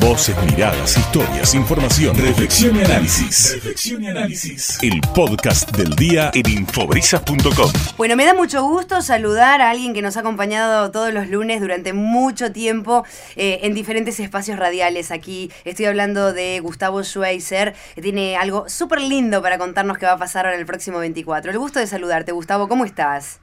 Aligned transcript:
Voces, 0.00 0.36
miradas, 0.44 0.96
historias, 0.96 1.54
información, 1.54 2.16
reflexión 2.16 2.76
y 2.76 2.80
análisis. 2.80 3.54
Reflexión 3.54 4.02
y 4.02 4.08
análisis. 4.08 4.78
El 4.82 5.00
podcast 5.14 5.70
del 5.76 5.94
día 5.94 6.30
en 6.34 6.48
infobrisas.com. 6.48 7.70
Bueno, 7.96 8.16
me 8.16 8.24
da 8.24 8.34
mucho 8.34 8.62
gusto 8.64 9.02
saludar 9.02 9.60
a 9.60 9.70
alguien 9.70 9.94
que 9.94 10.02
nos 10.02 10.16
ha 10.16 10.20
acompañado 10.20 10.90
todos 10.90 11.14
los 11.14 11.28
lunes 11.28 11.60
durante 11.60 11.92
mucho 11.92 12.50
tiempo 12.50 13.04
eh, 13.36 13.60
en 13.62 13.74
diferentes 13.74 14.18
espacios 14.18 14.58
radiales. 14.58 15.12
Aquí 15.12 15.50
estoy 15.64 15.86
hablando 15.86 16.32
de 16.32 16.58
Gustavo 16.60 17.04
Schweizer, 17.04 17.74
que 17.94 18.02
tiene 18.02 18.36
algo 18.36 18.68
súper 18.68 19.00
lindo 19.00 19.42
para 19.42 19.58
contarnos 19.58 19.98
qué 19.98 20.06
va 20.06 20.12
a 20.12 20.18
pasar 20.18 20.46
en 20.46 20.58
el 20.58 20.66
próximo 20.66 20.98
24. 20.98 21.52
El 21.52 21.58
gusto 21.58 21.78
de 21.78 21.86
saludarte, 21.86 22.32
Gustavo, 22.32 22.68
¿cómo 22.68 22.84
estás? 22.84 23.38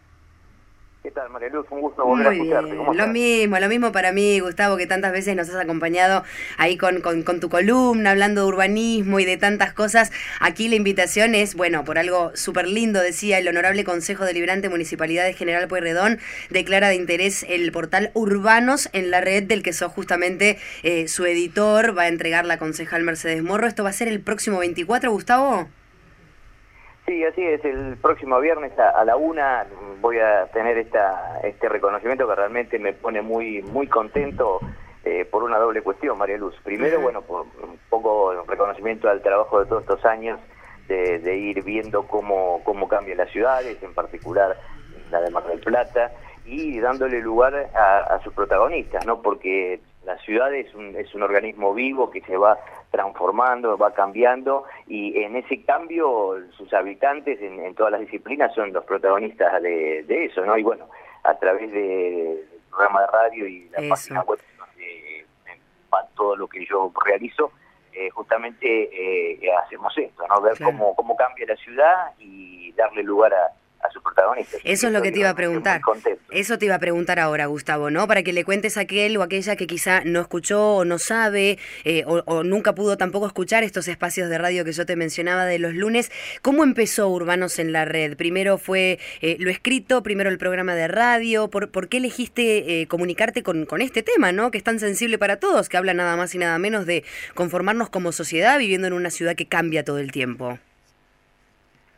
¿Qué 1.05 1.11
tal, 1.11 1.29
María 1.29 1.49
Luz? 1.49 1.67
Un 1.69 1.81
gusto 1.81 2.03
volver 2.03 2.25
a 2.25 2.33
escucharte. 2.33 2.75
¿Cómo 2.75 2.91
lo 2.95 3.05
mismo, 3.05 3.59
lo 3.59 3.69
mismo 3.69 3.91
para 3.91 4.11
mí, 4.11 4.39
Gustavo, 4.39 4.75
que 4.75 4.87
tantas 4.87 5.11
veces 5.11 5.35
nos 5.35 5.47
has 5.49 5.57
acompañado 5.57 6.23
ahí 6.57 6.77
con, 6.77 7.01
con, 7.01 7.39
tu 7.39 7.47
columna, 7.47 8.09
hablando 8.09 8.41
de 8.41 8.47
urbanismo 8.47 9.19
y 9.19 9.25
de 9.25 9.37
tantas 9.37 9.71
cosas. 9.71 10.11
Aquí 10.39 10.67
la 10.67 10.77
invitación 10.77 11.35
es, 11.35 11.53
bueno, 11.53 11.85
por 11.85 11.99
algo 11.99 12.35
súper 12.35 12.67
lindo, 12.67 13.01
decía 13.01 13.37
el 13.37 13.47
Honorable 13.47 13.83
Consejo 13.83 14.25
Deliberante 14.25 14.67
Municipalidad 14.67 15.25
de 15.25 15.33
General 15.33 15.67
Pueyrredón, 15.67 16.17
declara 16.49 16.89
de 16.89 16.95
interés 16.95 17.45
el 17.47 17.71
portal 17.71 18.09
Urbanos 18.15 18.89
en 18.91 19.11
la 19.11 19.21
red 19.21 19.43
del 19.43 19.61
que 19.61 19.73
sos 19.73 19.91
justamente 19.91 20.57
eh, 20.81 21.07
su 21.07 21.27
editor, 21.27 21.95
va 21.95 22.03
a 22.03 22.07
entregar 22.07 22.47
la 22.47 22.57
concejal 22.57 23.03
Mercedes 23.03 23.43
Morro. 23.43 23.67
¿Esto 23.67 23.83
va 23.83 23.91
a 23.91 23.93
ser 23.93 24.07
el 24.07 24.21
próximo 24.21 24.57
24, 24.57 25.11
Gustavo? 25.11 25.67
Sí, 27.05 27.23
así 27.23 27.43
es. 27.43 27.63
El 27.63 27.97
próximo 27.97 28.39
viernes 28.39 28.77
a, 28.79 29.03
la 29.05 29.15
una 29.15 29.65
voy 30.01 30.19
a 30.19 30.47
tener 30.47 30.77
esta, 30.77 31.39
este 31.43 31.69
reconocimiento 31.69 32.27
que 32.27 32.35
realmente 32.35 32.79
me 32.79 32.93
pone 32.93 33.21
muy 33.21 33.61
muy 33.61 33.87
contento 33.87 34.59
eh, 35.03 35.23
por 35.25 35.43
una 35.43 35.59
doble 35.59 35.81
cuestión, 35.81 36.17
María 36.17 36.37
Luz. 36.37 36.55
Primero, 36.63 36.99
bueno, 36.99 37.21
por 37.21 37.41
un 37.41 37.79
poco 37.89 38.33
reconocimiento 38.47 39.07
al 39.07 39.21
trabajo 39.21 39.59
de 39.59 39.67
todos 39.67 39.83
estos 39.83 40.03
años 40.03 40.39
de, 40.87 41.37
ir 41.37 41.63
viendo 41.63 42.03
cómo, 42.07 42.61
cómo 42.63 42.87
cambian 42.87 43.17
las 43.17 43.29
ciudades, 43.31 43.81
en 43.83 43.93
particular 43.93 44.57
la 45.11 45.21
de 45.21 45.29
Mar 45.29 45.45
del 45.45 45.59
Plata, 45.59 46.11
y 46.43 46.79
dándole 46.79 47.21
lugar 47.21 47.69
a, 47.75 47.99
a 47.99 48.23
sus 48.23 48.33
protagonistas, 48.33 49.05
¿no? 49.05 49.21
Porque 49.21 49.79
la 50.05 50.17
ciudad 50.19 50.53
es 50.53 50.73
un, 50.75 50.95
es 50.95 51.13
un 51.15 51.23
organismo 51.23 51.73
vivo 51.73 52.11
que 52.11 52.21
se 52.21 52.37
va 52.37 52.57
transformando, 52.95 53.77
va 53.77 53.93
cambiando 53.93 54.63
y 54.87 55.21
en 55.21 55.35
ese 55.35 55.61
cambio 55.63 56.37
sus 56.55 56.73
habitantes 56.73 57.41
en, 57.41 57.75
todas 57.75 57.91
las 57.91 58.01
disciplinas 58.01 58.55
son 58.55 58.71
los 58.71 58.85
protagonistas 58.85 59.61
de, 59.61 60.25
eso, 60.25 60.45
¿no? 60.45 60.57
Y 60.57 60.63
bueno, 60.63 60.87
a 61.23 61.33
través 61.35 61.69
del 61.73 62.39
programa 62.69 63.01
de 63.01 63.07
radio 63.07 63.47
y 63.47 63.69
la 63.69 63.89
página 63.89 64.21
web 64.21 64.39
donde 64.57 65.25
todo 66.15 66.37
lo 66.37 66.47
que 66.47 66.65
yo 66.65 66.91
realizo, 67.05 67.51
eh, 67.91 68.09
justamente 68.11 68.65
eh, 68.65 69.51
hacemos 69.65 69.97
esto, 69.97 70.25
¿no? 70.29 70.41
Ver 70.41 70.57
cómo, 70.63 70.95
cómo 70.95 71.17
cambia 71.17 71.47
la 71.47 71.55
ciudad 71.57 72.13
y 72.17 72.71
darle 72.73 73.03
lugar 73.03 73.33
a 73.33 73.51
sus 73.95 74.03
protagonistas. 74.03 74.59
Eso 74.63 74.87
es 74.87 74.93
lo 74.93 75.01
que 75.01 75.11
te 75.11 75.19
iba 75.19 75.29
a 75.29 75.35
preguntar. 75.35 75.81
Eso 76.29 76.59
te 76.59 76.65
iba 76.65 76.75
a 76.75 76.79
preguntar 76.79 77.19
ahora, 77.19 77.45
Gustavo, 77.45 77.89
¿no? 77.89 78.07
Para 78.07 78.23
que 78.23 78.33
le 78.33 78.43
cuentes 78.43 78.77
a 78.77 78.81
aquel 78.81 79.15
o 79.17 79.23
aquella 79.23 79.55
que 79.55 79.67
quizá 79.67 80.01
no 80.03 80.19
escuchó 80.19 80.75
o 80.75 80.85
no 80.85 80.99
sabe 80.99 81.57
eh, 81.85 82.03
o, 82.05 82.43
nunca 82.43 82.75
pudo 82.75 82.97
tampoco 82.97 83.25
escuchar 83.27 83.63
estos 83.63 83.87
espacios 83.87 84.29
de 84.29 84.37
radio 84.37 84.65
que 84.65 84.73
yo 84.73 84.85
te 84.85 84.95
mencionaba 84.95 85.45
de 85.45 85.59
los 85.59 85.73
lunes. 85.73 86.11
¿Cómo 86.41 86.63
empezó 86.63 87.09
Urbanos 87.09 87.57
en 87.59 87.71
la 87.71 87.85
Red? 87.85 88.17
Primero 88.17 88.57
fue 88.57 88.99
eh, 89.21 89.37
lo 89.39 89.49
escrito, 89.49 90.03
primero 90.03 90.29
el 90.29 90.37
programa 90.37 90.75
de 90.75 90.87
radio. 90.87 91.49
¿Por, 91.49 91.71
por 91.71 91.87
qué 91.87 91.97
elegiste 91.97 92.81
eh, 92.81 92.87
comunicarte 92.87 93.43
con, 93.43 93.65
con 93.65 93.81
este 93.81 94.03
tema, 94.03 94.31
¿no? 94.31 94.51
Que 94.51 94.57
es 94.57 94.63
tan 94.63 94.79
sensible 94.79 95.17
para 95.17 95.37
todos, 95.37 95.69
que 95.69 95.77
habla 95.77 95.93
nada 95.93 96.17
más 96.17 96.35
y 96.35 96.37
nada 96.37 96.59
menos 96.59 96.85
de 96.85 97.03
conformarnos 97.33 97.89
como 97.89 98.11
sociedad 98.11 98.59
viviendo 98.59 98.87
en 98.87 98.93
una 98.93 99.09
ciudad 99.09 99.35
que 99.35 99.47
cambia 99.47 99.85
todo 99.85 99.99
el 99.99 100.11
tiempo. 100.11 100.59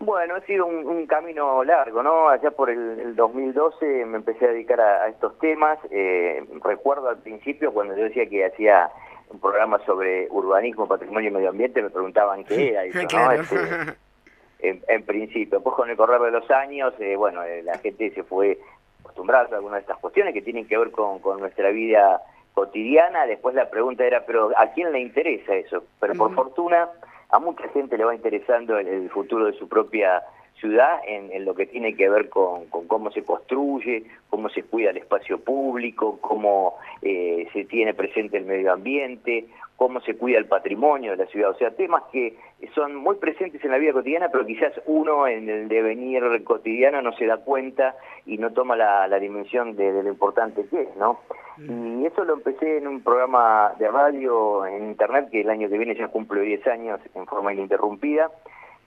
Bueno, 0.08 0.36
ha 0.36 0.42
sido 0.46 0.66
un, 0.66 1.06
camino 1.06 1.66
largo, 1.66 2.02
¿no? 2.02 2.30
Allá 2.30 2.52
por 2.52 2.70
el, 2.70 3.14
2012 3.14 4.06
me 4.06 4.16
empecé 4.16 4.46
a 4.46 4.52
dedicar 4.52 4.80
a, 4.80 5.10
estos 5.10 5.38
temas. 5.40 5.78
Eh, 5.92 6.46
recuerdo 6.64 7.10
al 7.10 7.18
principio 7.18 7.74
cuando 7.74 7.94
yo 7.94 8.04
decía 8.04 8.26
que 8.26 8.46
hacía 8.46 8.90
un 9.30 9.42
programa 9.42 9.80
sobre 9.86 10.30
urbanismo, 10.30 10.88
patrimonio 10.88 11.30
y 11.30 11.34
medio 11.34 11.50
ambiente, 11.50 11.82
me 11.82 11.90
preguntaban 11.90 12.46
qué 12.46 12.70
era 12.70 12.86
eso, 12.86 13.00
¿no? 13.18 13.32
Este, 13.34 14.94
en, 14.94 15.04
principio. 15.04 15.62
Pues 15.62 15.76
con 15.76 15.90
el 15.90 15.98
correr 15.98 16.22
de 16.22 16.32
los 16.32 16.50
años, 16.52 16.94
eh, 17.00 17.18
bueno, 17.18 17.44
eh, 17.44 17.62
la 17.62 17.78
gente 17.80 18.10
se 18.12 18.24
fue 18.24 18.58
acostumbrando 19.02 19.56
a 19.56 19.58
algunas 19.58 19.80
de 19.80 19.82
estas 19.82 19.98
cuestiones 19.98 20.34
que 20.34 20.42
tienen 20.42 20.70
que 20.70 20.78
ver 20.78 20.92
con, 20.92 21.20
nuestra 21.38 21.70
vida 21.72 22.22
cotidiana. 22.54 23.26
Después 23.26 23.56
la 23.56 23.70
pregunta 23.70 24.06
era, 24.06 24.26
pero 24.26 24.52
¿a 24.56 24.68
quién 24.68 24.94
le 24.94 25.02
interesa 25.02 25.54
eso? 25.54 25.84
Pero 26.00 26.14
por 26.14 26.34
fortuna 26.34 26.88
a 27.30 27.40
mucha 27.40 27.68
gente 27.70 27.98
le 27.98 28.06
va 28.06 28.16
interesando 28.16 28.78
el, 28.78 29.10
futuro 29.10 29.46
de 29.46 29.54
su 29.54 29.68
propia 29.68 30.24
ciudad 30.60 31.00
en, 31.08 31.46
lo 31.46 31.56
que 31.56 31.66
tiene 31.66 31.96
que 31.96 32.10
ver 32.10 32.30
con, 32.30 32.66
cómo 32.68 33.12
se 33.12 33.24
construye, 33.24 34.04
cómo 34.30 34.50
se 34.50 34.64
cuida 34.64 34.90
el 34.90 34.98
espacio 34.98 35.40
público, 35.40 36.20
cómo 36.22 36.76
eh, 37.02 37.48
se 37.54 37.66
tiene 37.66 37.94
presente 37.94 38.38
el 38.38 38.46
medio 38.46 38.74
ambiente, 38.74 39.46
cómo 39.78 40.02
se 40.02 40.16
cuida 40.16 40.40
el 40.40 40.48
patrimonio 40.48 41.12
de 41.12 41.18
la 41.18 41.28
ciudad. 41.28 41.52
O 41.52 41.58
sea, 41.58 41.72
temas 41.72 42.04
que 42.12 42.36
son 42.74 42.96
muy 42.96 43.16
presentes 43.18 43.64
en 43.64 43.72
la 43.72 43.78
vida 43.78 43.94
cotidiana, 43.94 44.30
pero 44.30 44.46
quizás 44.46 44.74
uno 44.88 45.28
en 45.28 45.48
el 45.48 45.68
devenir 45.68 46.24
cotidiano 46.44 47.02
no 47.02 47.14
se 47.14 47.28
da 47.28 47.38
cuenta 47.38 47.96
y 48.26 48.38
no 48.40 48.52
toma 48.52 48.76
la, 48.76 49.20
dimensión 49.20 49.76
de, 49.76 50.04
lo 50.04 50.10
importante 50.10 50.66
que 50.68 50.82
es, 50.82 50.96
¿no? 50.98 51.20
Mm. 51.58 52.02
Y 52.02 52.08
eso 52.08 52.24
lo 52.24 52.34
empecé 52.34 52.78
en 52.78 52.88
un 52.88 53.02
programa 53.02 53.74
de 53.78 53.88
radio 53.88 54.66
en 54.66 54.88
internet 54.88 55.30
que 55.32 55.42
el 55.42 55.50
año 55.50 55.70
que 55.70 55.78
viene 55.78 55.96
ya 55.96 56.08
cumple 56.08 56.42
10 56.42 56.68
años 56.68 57.00
en 57.14 57.26
forma 57.28 57.54
ininterrumpida 57.54 58.32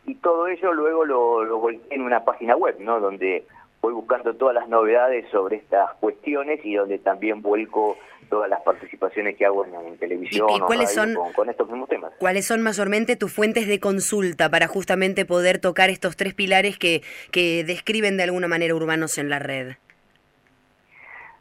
y 0.06 0.15
todo 0.16 0.47
ello 0.49 0.72
luego 0.72 1.05
lo, 1.05 1.44
lo 1.44 1.59
volqué 1.59 1.94
en 1.94 2.03
una 2.03 2.25
página 2.25 2.56
web, 2.56 2.77
¿no? 2.81 3.00
Donde 3.00 3.44
voy 3.81 3.93
buscando 3.94 4.34
todas 4.34 4.55
las 4.55 4.69
novedades 4.69 5.27
sobre 5.31 5.56
estas 5.56 5.94
cuestiones 5.94 6.61
y 6.65 6.75
donde 6.75 6.99
también 6.99 7.43
vuelco 7.43 7.97
todas 8.28 8.49
las 8.49 8.61
participaciones 8.62 9.37
que 9.37 9.44
hago 9.44 9.66
en, 9.66 9.99
televisión 9.99 10.49
¿Y, 10.55 10.61
cuáles 10.61 10.93
son, 10.93 11.15
con, 11.34 11.50
estos 11.50 11.69
mismos 11.69 11.88
temas. 11.88 12.12
¿Cuáles 12.19 12.47
son 12.47 12.62
mayormente 12.62 13.16
tus 13.16 13.33
fuentes 13.33 13.66
de 13.66 13.81
consulta 13.81 14.49
para 14.49 14.69
justamente 14.69 15.27
poder 15.27 15.59
tocar 15.59 15.91
estos 15.91 16.17
tres 16.17 16.32
pilares 16.32 16.78
que, 16.78 17.03
que 17.32 17.65
describen 17.65 18.17
de 18.17 18.22
alguna 18.22 18.49
manera 18.49 18.75
urbanos 18.75 19.19
en 19.19 19.28
la 19.28 19.41
red? 19.41 19.72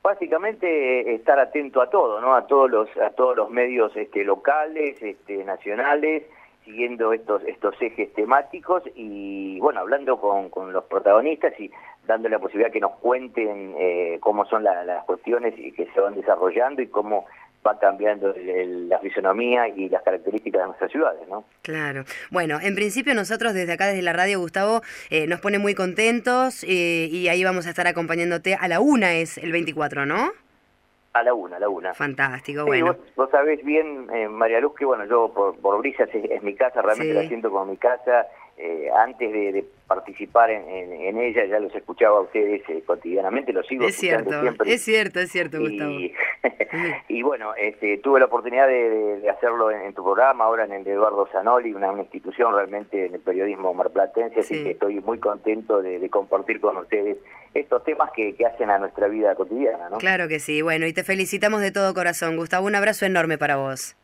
Básicamente 0.02 1.02
eh, 1.02 1.16
estar 1.16 1.40
atento 1.40 1.82
a 1.82 1.90
todo, 1.90 2.20
¿no? 2.22 2.34
A 2.34 2.48
todos 2.48 2.72
los 2.72 2.90
a 2.98 3.12
todos 3.12 3.36
los 3.36 3.50
medios 3.50 3.96
este, 3.96 4.24
locales, 4.24 5.02
este, 5.02 5.44
nacionales, 5.44 6.24
siguiendo 6.70 7.14
estos 7.14 7.42
estos 7.46 7.76
ejes 7.82 8.14
temáticos 8.14 8.84
y 8.96 9.60
bueno 9.60 9.80
hablando 9.80 10.20
con, 10.20 10.50
con 10.50 10.72
los 10.72 10.84
protagonistas 10.86 11.60
y 11.60 11.72
dando 12.06 12.30
la 12.30 12.38
posibilidad 12.40 12.72
que 12.72 12.80
nos 12.80 12.96
cuenten 12.98 13.76
eh, 13.78 14.18
cómo 14.22 14.46
son 14.46 14.64
las 14.64 15.04
cuestiones 15.06 15.54
y 15.58 15.72
que 15.72 15.88
se 15.94 16.00
van 16.00 16.16
desarrollando 16.16 16.82
y 16.82 16.88
cómo 16.88 17.26
va 17.66 17.78
cambiando 17.78 18.34
la 18.38 19.00
fisonomía 19.00 19.68
y 19.68 19.90
las 19.90 20.02
características 20.04 20.62
de 20.62 20.68
nuestras 20.68 20.92
ciudades, 20.92 21.28
¿no? 21.28 21.44
Claro. 21.62 22.06
Bueno, 22.32 22.58
en 22.62 22.74
principio 22.74 23.14
nosotros 23.14 23.54
desde 23.54 23.74
acá, 23.74 23.88
desde 23.88 24.02
la 24.02 24.14
radio, 24.14 24.40
Gustavo, 24.40 24.82
eh, 25.10 25.28
nos 25.28 25.42
pone 25.42 25.60
muy 25.60 25.76
contentos 25.76 26.64
eh, 26.64 27.10
y 27.12 27.28
ahí 27.28 27.44
vamos 27.44 27.68
a 27.68 27.72
estar 27.72 27.86
acompañándote. 27.86 28.56
A 28.56 28.70
la 28.70 28.80
una 28.80 29.14
es 29.16 29.38
el 29.38 29.52
24, 29.52 30.06
¿no? 30.06 30.32
A 31.14 31.24
la 31.24 31.34
una, 31.34 31.58
a 31.58 31.60
la 31.60 31.70
una. 31.70 31.94
Fantástico, 31.94 32.66
bueno. 32.66 32.96
Vos, 33.16 33.30
sabés 33.32 33.64
bien, 33.66 34.08
María 34.32 34.60
Luz, 34.60 34.76
que 34.76 34.86
bueno, 34.86 35.06
yo 35.06 35.32
por, 35.34 35.58
por 35.58 35.80
Brisas 35.80 36.10
es, 36.14 36.44
mi 36.44 36.56
casa, 36.56 36.82
realmente 36.82 37.14
la 37.14 37.28
siento 37.28 37.50
como 37.50 37.66
mi 37.66 37.78
casa. 37.78 38.28
Antes 38.96 39.32
de 39.32 39.66
participar 39.90 40.52
en, 40.52 41.18
ella, 41.18 41.46
ya 41.46 41.60
los 41.60 41.74
escuchaba 41.74 42.20
a 42.20 42.22
ustedes 42.22 42.62
eh, 42.70 42.84
cotidianamente, 42.86 43.52
los 43.52 43.66
sigo 43.66 43.86
es 43.86 43.96
escuchando 43.96 44.30
cierto, 44.30 44.42
siempre. 44.42 44.74
Es 44.74 44.82
cierto, 44.84 45.20
es 45.20 45.32
cierto, 45.32 45.60
Gustavo. 45.60 45.92
Y, 47.08 47.24
bueno, 47.24 47.56
este, 47.56 47.98
tuve 47.98 48.20
la 48.20 48.28
oportunidad 48.28 48.68
de, 48.68 49.28
hacerlo 49.28 49.72
en, 49.72 49.92
tu 49.96 50.04
programa, 50.04 50.44
ahora 50.44 50.66
en 50.66 50.74
el 50.74 50.84
de 50.84 50.92
Eduardo 50.92 51.28
Zanoli, 51.32 51.74
una, 51.74 51.92
institución 52.00 52.54
realmente 52.54 53.08
en 53.08 53.16
el 53.16 53.20
periodismo 53.22 53.74
marplatense, 53.74 54.42
así 54.42 54.64
que 54.64 54.72
estoy 54.72 55.00
muy 55.00 55.18
contento 55.18 55.82
de, 55.82 56.08
compartir 56.12 56.62
con 56.62 56.78
ustedes 56.78 57.18
estos 57.56 57.84
temas 57.84 58.12
que, 58.12 58.36
que, 58.36 58.46
hacen 58.46 58.70
a 58.70 58.78
nuestra 58.78 59.08
vida 59.08 59.34
cotidiana. 59.34 59.90
¿no? 59.90 59.98
Claro 59.98 60.28
que 60.28 60.40
sí, 60.40 60.62
bueno, 60.62 60.86
y 60.86 60.94
te 60.94 61.04
felicitamos 61.04 61.62
de 61.62 61.72
todo 61.72 61.96
corazón, 61.96 62.38
Gustavo, 62.38 62.68
un 62.68 62.76
abrazo 62.76 63.08
enorme 63.08 63.40
para 63.40 63.58
vos. 63.58 63.96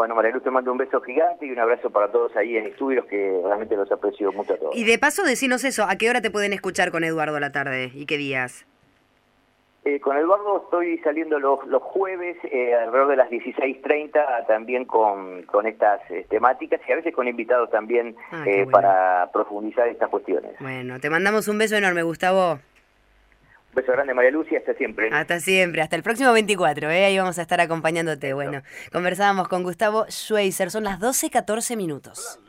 Bueno, 0.00 0.14
María 0.14 0.30
Luz, 0.30 0.42
te 0.42 0.50
mando 0.50 0.72
un 0.72 0.78
beso 0.78 0.98
gigante 1.02 1.44
y 1.44 1.50
un 1.50 1.58
abrazo 1.58 1.90
para 1.90 2.10
todos 2.10 2.34
ahí 2.34 2.56
en 2.56 2.64
estudios, 2.64 3.04
que 3.04 3.38
realmente 3.44 3.76
los 3.76 3.92
aprecio 3.92 4.32
mucho 4.32 4.54
a 4.54 4.56
todos. 4.56 4.74
Y 4.74 4.84
de 4.84 4.98
paso, 4.98 5.24
decinos 5.24 5.62
eso, 5.62 5.84
¿a 5.86 5.96
qué 5.96 6.08
hora 6.08 6.22
te 6.22 6.30
pueden 6.30 6.54
escuchar 6.54 6.90
con 6.90 7.04
Eduardo 7.04 7.36
a 7.36 7.40
la 7.40 7.52
tarde 7.52 7.90
y 7.94 8.06
qué 8.06 8.16
días? 8.16 8.64
Eh, 9.84 10.00
con 10.00 10.16
Eduardo 10.16 10.62
estoy 10.64 10.96
saliendo 11.00 11.38
los, 11.38 11.66
los 11.66 11.82
jueves 11.82 12.38
eh, 12.44 12.74
alrededor 12.74 13.08
de 13.08 13.16
las 13.16 13.28
16.30 13.28 14.46
también 14.46 14.86
con, 14.86 15.42
con 15.42 15.66
estas 15.66 16.00
eh, 16.10 16.24
temáticas 16.30 16.80
y 16.88 16.92
a 16.92 16.96
veces 16.96 17.14
con 17.14 17.28
invitados 17.28 17.70
también 17.70 18.16
ah, 18.30 18.46
para 18.72 19.28
profundizar 19.34 19.86
estas 19.86 20.08
cuestiones. 20.08 20.52
Bueno, 20.60 20.98
te 20.98 21.10
mandamos 21.10 21.46
un 21.46 21.58
beso 21.58 21.76
enorme, 21.76 22.02
Gustavo. 22.02 22.58
Beso 23.74 23.92
grande, 23.92 24.14
María 24.14 24.30
Lucia, 24.30 24.58
hasta 24.58 24.74
siempre. 24.74 25.10
Hasta 25.12 25.40
siempre, 25.40 25.82
hasta 25.82 25.96
el 25.96 26.02
próximo 26.02 26.32
24, 26.32 26.90
¿eh? 26.90 27.04
ahí 27.04 27.18
vamos 27.18 27.38
a 27.38 27.42
estar 27.42 27.60
acompañándote. 27.60 28.32
Bueno, 28.34 28.62
conversábamos 28.92 29.48
con 29.48 29.62
Gustavo 29.62 30.06
Schweizer, 30.08 30.70
son 30.70 30.84
las 30.84 31.00
12.14 31.00 31.76
minutos. 31.76 32.40